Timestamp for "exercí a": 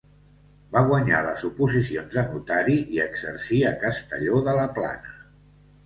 3.07-3.77